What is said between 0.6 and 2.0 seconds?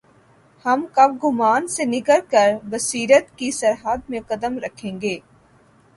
ہم کب گمان سے